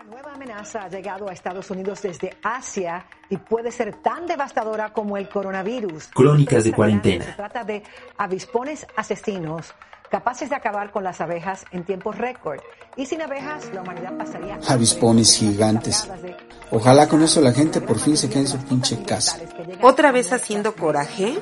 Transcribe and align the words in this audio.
Una 0.00 0.10
nueva 0.16 0.32
amenaza 0.32 0.84
ha 0.84 0.88
llegado 0.88 1.28
a 1.28 1.32
Estados 1.32 1.70
Unidos 1.70 2.00
desde 2.00 2.34
Asia 2.42 3.04
y 3.28 3.36
puede 3.36 3.70
ser 3.70 3.96
tan 4.00 4.26
devastadora 4.26 4.94
como 4.94 5.18
el 5.18 5.28
coronavirus. 5.28 6.08
Crónicas 6.14 6.64
de 6.64 6.72
cuarentena. 6.72 7.24
Se 7.26 7.32
trata 7.32 7.64
de 7.64 7.82
avispones 8.16 8.86
asesinos 8.96 9.74
capaces 10.10 10.48
de 10.48 10.56
acabar 10.56 10.90
con 10.90 11.04
las 11.04 11.20
abejas 11.20 11.64
en 11.70 11.84
tiempos 11.84 12.16
récord. 12.16 12.60
Y 12.96 13.06
sin 13.06 13.20
abejas, 13.20 13.70
la 13.74 13.82
humanidad 13.82 14.16
pasaría... 14.16 14.58
Avispones 14.68 15.36
gigantes. 15.36 16.08
Ojalá 16.70 17.06
con 17.06 17.22
eso 17.22 17.40
la 17.42 17.52
gente 17.52 17.80
por 17.80 17.98
fin 17.98 18.16
se 18.16 18.28
quede 18.28 18.40
en 18.40 18.48
su 18.48 18.58
pinche 18.58 19.02
casa. 19.02 19.38
¿Otra 19.82 20.12
vez 20.12 20.32
haciendo 20.32 20.74
coraje? 20.74 21.38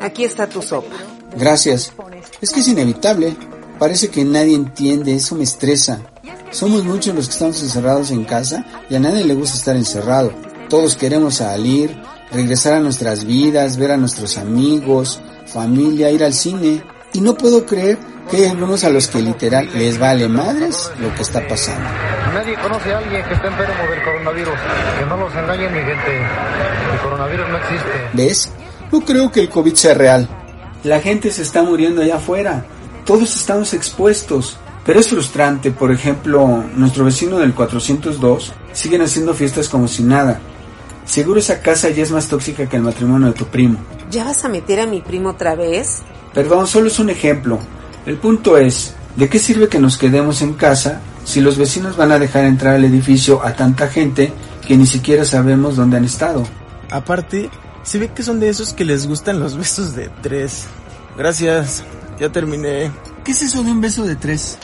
Aquí 0.00 0.24
está 0.24 0.46
tu 0.46 0.60
sopa. 0.60 0.96
Gracias. 1.36 1.94
Es 2.40 2.52
que 2.52 2.60
es 2.60 2.68
inevitable. 2.68 3.34
Parece 3.78 4.10
que 4.10 4.24
nadie 4.24 4.54
entiende, 4.54 5.14
eso 5.14 5.34
me 5.34 5.44
estresa. 5.44 6.11
Somos 6.52 6.84
muchos 6.84 7.14
los 7.14 7.28
que 7.28 7.32
estamos 7.32 7.62
encerrados 7.62 8.10
en 8.10 8.24
casa 8.24 8.62
y 8.90 8.94
a 8.94 9.00
nadie 9.00 9.24
le 9.24 9.34
gusta 9.34 9.56
estar 9.56 9.74
encerrado. 9.74 10.34
Todos 10.68 10.96
queremos 10.96 11.36
salir, 11.36 11.96
regresar 12.30 12.74
a 12.74 12.80
nuestras 12.80 13.24
vidas, 13.24 13.78
ver 13.78 13.90
a 13.90 13.96
nuestros 13.96 14.36
amigos, 14.36 15.22
familia, 15.46 16.10
ir 16.10 16.22
al 16.22 16.34
cine. 16.34 16.82
Y 17.14 17.22
no 17.22 17.34
puedo 17.34 17.64
creer 17.64 17.98
que 18.30 18.36
hay 18.36 18.44
algunos 18.50 18.84
a 18.84 18.90
los 18.90 19.08
que 19.08 19.22
literal 19.22 19.66
les 19.74 19.98
vale 19.98 20.28
madres 20.28 20.90
lo 21.00 21.14
que 21.14 21.22
está 21.22 21.46
pasando. 21.48 21.88
Nadie 22.34 22.54
conoce 22.56 22.92
a 22.92 22.98
alguien 22.98 23.24
que 23.24 23.34
esté 23.34 23.46
enfermo 23.46 23.90
del 23.90 24.02
coronavirus. 24.02 24.54
Que 24.98 25.06
no 25.06 25.16
los 25.16 25.34
engañen, 25.34 25.72
mi 25.72 25.80
gente. 25.80 26.16
El 26.92 27.00
coronavirus 27.02 27.48
no 27.48 27.56
existe. 27.56 28.10
¿Ves? 28.12 28.52
No 28.90 29.00
creo 29.00 29.32
que 29.32 29.40
el 29.40 29.48
COVID 29.48 29.74
sea 29.74 29.94
real. 29.94 30.28
La 30.84 31.00
gente 31.00 31.30
se 31.30 31.42
está 31.42 31.62
muriendo 31.62 32.02
allá 32.02 32.16
afuera. 32.16 32.66
Todos 33.06 33.34
estamos 33.36 33.72
expuestos. 33.72 34.58
Pero 34.84 34.98
es 34.98 35.08
frustrante, 35.08 35.70
por 35.70 35.92
ejemplo, 35.92 36.64
nuestro 36.74 37.04
vecino 37.04 37.38
del 37.38 37.54
402 37.54 38.52
siguen 38.72 39.02
haciendo 39.02 39.34
fiestas 39.34 39.68
como 39.68 39.86
si 39.86 40.02
nada. 40.02 40.40
Seguro 41.04 41.38
esa 41.38 41.60
casa 41.60 41.88
ya 41.90 42.02
es 42.02 42.10
más 42.10 42.28
tóxica 42.28 42.68
que 42.68 42.76
el 42.76 42.82
matrimonio 42.82 43.28
de 43.28 43.34
tu 43.34 43.46
primo. 43.46 43.78
¿Ya 44.10 44.24
vas 44.24 44.44
a 44.44 44.48
meter 44.48 44.80
a 44.80 44.86
mi 44.86 45.00
primo 45.00 45.30
otra 45.30 45.54
vez? 45.54 46.02
Perdón, 46.34 46.66
solo 46.66 46.88
es 46.88 46.98
un 46.98 47.10
ejemplo. 47.10 47.58
El 48.06 48.16
punto 48.16 48.56
es, 48.56 48.94
¿de 49.16 49.28
qué 49.28 49.38
sirve 49.38 49.68
que 49.68 49.78
nos 49.78 49.98
quedemos 49.98 50.42
en 50.42 50.54
casa 50.54 51.00
si 51.24 51.40
los 51.40 51.58
vecinos 51.58 51.96
van 51.96 52.10
a 52.10 52.18
dejar 52.18 52.44
entrar 52.44 52.74
al 52.74 52.84
edificio 52.84 53.44
a 53.44 53.54
tanta 53.54 53.88
gente 53.88 54.32
que 54.66 54.76
ni 54.76 54.86
siquiera 54.86 55.24
sabemos 55.24 55.76
dónde 55.76 55.96
han 55.96 56.04
estado? 56.04 56.44
Aparte, 56.90 57.50
se 57.84 57.98
ve 57.98 58.08
que 58.08 58.22
son 58.22 58.40
de 58.40 58.48
esos 58.48 58.72
que 58.72 58.84
les 58.84 59.06
gustan 59.06 59.38
los 59.38 59.56
besos 59.56 59.94
de 59.94 60.10
tres. 60.22 60.66
Gracias, 61.16 61.84
ya 62.18 62.30
terminé. 62.32 62.90
¿Qué 63.24 63.32
es 63.32 63.42
eso 63.42 63.62
de 63.62 63.70
un 63.70 63.80
beso 63.80 64.04
de 64.04 64.16
tres? 64.16 64.58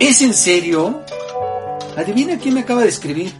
¿Es 0.00 0.22
en 0.22 0.32
serio? 0.32 1.02
Adivina 1.94 2.38
quién 2.38 2.54
me 2.54 2.60
acaba 2.60 2.80
de 2.80 2.88
escribir. 2.88 3.34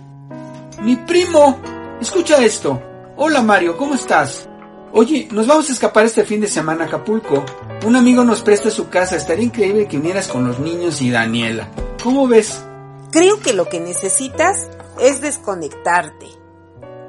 Mi 0.83 0.95
primo. 0.95 1.59
Escucha 2.03 2.45
esto. 2.45 2.83
Hola 3.17 3.41
Mario, 3.41 3.79
¿cómo 3.79 3.95
estás? 3.95 4.47
Oye, 4.93 5.27
nos 5.33 5.47
vamos 5.47 5.71
a 5.71 5.73
escapar 5.73 6.05
este 6.05 6.23
fin 6.27 6.43
de 6.43 6.49
semana 6.49 6.85
a 6.85 6.87
Acapulco. 6.89 7.47
Un 7.87 7.97
amigo 7.97 8.25
nos 8.25 8.43
presta 8.43 8.71
su 8.71 8.91
casa. 8.91 9.17
Estaría 9.17 9.47
increíble 9.47 9.89
que 9.89 9.97
unieras 9.97 10.29
con 10.29 10.47
los 10.47 10.59
niños 10.59 11.01
y 11.01 11.11
Daniela. 11.11 11.71
¿Cómo 12.05 12.29
ves? 12.29 12.63
Creo 13.11 13.41
que 13.41 13.55
lo 13.55 13.71
que 13.71 13.81
necesitas 13.81 14.69
es 15.01 15.23
desconectarte. 15.23 16.27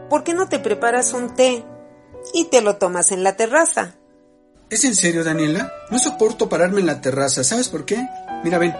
¿Por 0.10 0.24
qué 0.24 0.34
no 0.34 0.48
te 0.48 0.60
preparas 0.60 1.12
un 1.12 1.36
té 1.36 1.66
y 2.34 2.46
te 2.46 2.62
lo 2.62 2.78
tomas 2.78 3.12
en 3.12 3.24
la 3.24 3.36
terraza? 3.36 3.96
¿Es 4.70 4.86
en 4.86 4.96
serio, 4.96 5.26
Daniela? 5.26 5.74
No 5.90 6.00
soporto 6.00 6.48
pararme 6.48 6.80
en 6.80 6.86
la 6.86 7.02
terraza. 7.02 7.44
¿Sabes 7.44 7.68
por 7.68 7.84
qué? 7.84 8.08
Mira, 8.46 8.58
ven. 8.58 8.74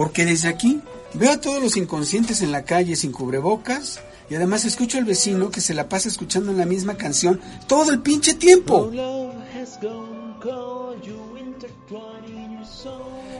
Porque 0.00 0.24
desde 0.24 0.48
aquí 0.48 0.80
veo 1.12 1.30
a 1.30 1.42
todos 1.42 1.62
los 1.62 1.76
inconscientes 1.76 2.40
en 2.40 2.52
la 2.52 2.64
calle 2.64 2.96
sin 2.96 3.12
cubrebocas 3.12 4.00
y 4.30 4.34
además 4.34 4.64
escucho 4.64 4.96
al 4.96 5.04
vecino 5.04 5.50
que 5.50 5.60
se 5.60 5.74
la 5.74 5.90
pasa 5.90 6.08
escuchando 6.08 6.54
la 6.54 6.64
misma 6.64 6.94
canción 6.94 7.38
todo 7.66 7.92
el 7.92 8.00
pinche 8.00 8.32
tiempo. 8.32 8.90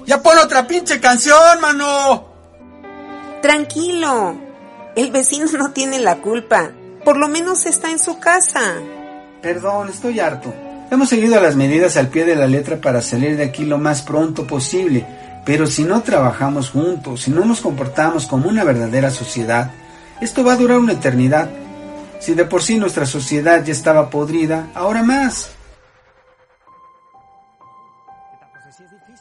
Ya 0.06 0.22
pon 0.22 0.36
otra 0.36 0.66
pinche 0.66 1.00
canción, 1.00 1.62
mano. 1.62 2.26
Tranquilo. 3.40 4.36
El 4.96 5.10
vecino 5.12 5.46
no 5.56 5.70
tiene 5.70 5.98
la 5.98 6.16
culpa. 6.18 6.72
Por 7.06 7.16
lo 7.16 7.28
menos 7.28 7.64
está 7.64 7.90
en 7.90 7.98
su 7.98 8.18
casa. 8.18 8.74
Perdón, 9.40 9.88
estoy 9.88 10.20
harto. 10.20 10.52
Hemos 10.90 11.08
seguido 11.08 11.40
las 11.40 11.56
medidas 11.56 11.96
al 11.96 12.08
pie 12.08 12.26
de 12.26 12.36
la 12.36 12.46
letra 12.46 12.82
para 12.82 13.00
salir 13.00 13.38
de 13.38 13.44
aquí 13.44 13.64
lo 13.64 13.78
más 13.78 14.02
pronto 14.02 14.46
posible. 14.46 15.06
Pero 15.44 15.66
si 15.66 15.84
no 15.84 16.02
trabajamos 16.02 16.70
juntos, 16.70 17.22
si 17.22 17.30
no 17.30 17.44
nos 17.44 17.60
comportamos 17.60 18.26
como 18.26 18.48
una 18.48 18.64
verdadera 18.64 19.10
sociedad, 19.10 19.70
esto 20.20 20.44
va 20.44 20.52
a 20.52 20.56
durar 20.56 20.78
una 20.78 20.92
eternidad. 20.92 21.48
Si 22.20 22.34
de 22.34 22.44
por 22.44 22.62
sí 22.62 22.78
nuestra 22.78 23.06
sociedad 23.06 23.64
ya 23.64 23.72
estaba 23.72 24.10
podrida, 24.10 24.68
ahora 24.74 25.02
más. 25.02 25.50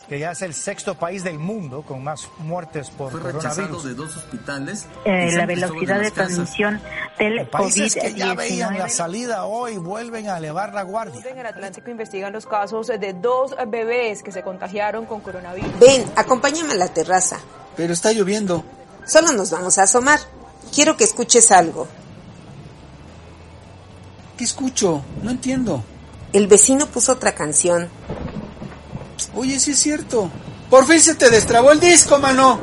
que 0.09 0.18
ya 0.18 0.31
es 0.31 0.41
el 0.41 0.56
sexto 0.56 0.96
país 0.96 1.24
del 1.24 1.38
mundo 1.38 1.84
con 1.84 2.03
más 2.03 2.28
muertes 2.40 2.90
por 2.90 3.12
Fue 3.12 3.22
coronavirus. 3.22 3.84
de 3.84 3.94
dos 3.94 4.18
hospitales. 4.18 4.88
Eh, 5.06 5.31
la 5.34 5.46
velocidad 5.46 6.01
de 6.01 6.09
transmisión 6.09 6.81
del 7.19 7.47
Países 7.47 7.96
que 7.96 8.13
ya 8.13 8.34
veían 8.34 8.78
la 8.78 8.88
COVID-19. 8.88 8.90
salida 8.90 9.46
hoy 9.46 9.78
vuelven 9.78 10.30
a 10.30 10.38
elevar 10.38 10.74
la 10.74 10.84
guardia. 10.84 11.22
En 11.30 11.38
el 11.38 11.46
Atlántico 11.46 11.90
investigan 11.90 12.31
los 12.31 12.46
casos 12.46 12.88
de 12.88 13.13
dos 13.13 13.56
bebés 13.68 14.24
que 14.24 14.31
se 14.31 14.41
contagiaron 14.41 15.06
con 15.06 15.19
coronavirus. 15.22 15.80
Ven, 15.80 16.06
acompáñame 16.16 16.74
a 16.74 16.78
la 16.78 16.88
terraza. 16.88 17.40
Pero 17.75 17.94
está 17.94 18.12
lloviendo. 18.12 18.63
Solo 19.06 19.31
nos 19.34 19.52
vamos 19.52 19.78
a 19.78 19.84
asomar. 19.84 20.19
Quiero 20.74 20.96
que 20.97 21.03
escuches 21.03 21.52
algo. 21.52 21.88
¿Qué 24.38 24.44
escucho? 24.44 25.03
No 25.22 25.31
entiendo. 25.31 25.84
El 26.31 26.47
vecino 26.47 26.86
puso 26.86 27.13
otra 27.13 27.34
canción. 27.34 27.90
Oye, 29.36 29.59
sí 29.59 29.72
es 29.72 29.80
cierto. 29.80 30.30
Por 30.69 30.86
fin 30.86 31.01
se 31.01 31.16
te 31.16 31.30
destrabó 31.30 31.72
el 31.72 31.80
disco, 31.80 32.19
mano. 32.19 32.59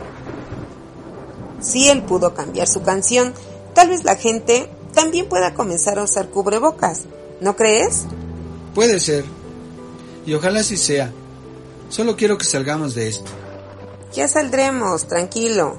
Si 1.60 1.88
él 1.88 2.02
pudo 2.02 2.32
cambiar 2.34 2.68
su 2.68 2.82
canción, 2.82 3.34
tal 3.76 3.90
vez 3.90 4.02
la 4.02 4.16
gente 4.16 4.68
también 4.92 5.28
pueda 5.28 5.54
comenzar 5.54 5.98
a 6.00 6.02
usar 6.02 6.30
cubrebocas. 6.30 7.04
¿No 7.40 7.54
crees? 7.54 8.06
Puede 8.74 8.98
ser. 8.98 9.24
Y 10.26 10.34
ojalá 10.34 10.60
así 10.60 10.76
sea. 10.76 11.12
Solo 11.90 12.16
quiero 12.16 12.36
que 12.38 12.44
salgamos 12.44 12.94
de 12.96 13.08
esto. 13.08 13.30
Ya 14.12 14.26
saldremos, 14.26 15.06
tranquilo. 15.06 15.76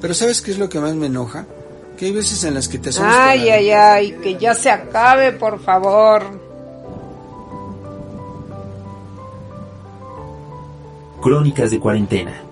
Pero 0.00 0.14
¿sabes 0.14 0.40
qué 0.42 0.52
es 0.52 0.58
lo 0.58 0.68
que 0.68 0.78
más 0.78 0.94
me 0.94 1.06
enoja? 1.06 1.46
Que 1.96 2.04
hay 2.06 2.12
veces 2.12 2.44
en 2.44 2.54
las 2.54 2.68
que 2.68 2.78
te 2.78 2.90
asomas 2.90 3.12
Ay, 3.18 3.46
la- 3.46 3.54
ay, 3.54 3.70
ay, 3.70 4.12
que 4.22 4.36
ya 4.38 4.54
se 4.54 4.70
acabe, 4.70 5.32
por 5.32 5.58
favor. 5.60 6.22
Crónicas 11.20 11.70
de 11.72 11.80
cuarentena. 11.80 12.42